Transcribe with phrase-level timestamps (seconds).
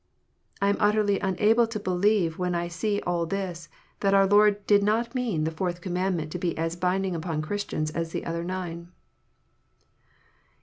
[0.63, 3.69] I am utterly unable to believe, when I see all this,
[3.99, 7.91] that our Lord did not mean the Fourth Commandment to be as binding on Christians
[7.91, 8.87] as the other nine.